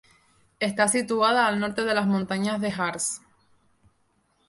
Está 0.59 0.87
situada 0.87 1.45
al 1.45 1.59
norte 1.59 1.83
de 1.83 1.93
las 1.93 2.07
montañas 2.07 2.59
del 2.59 2.73
Harz. 2.75 3.21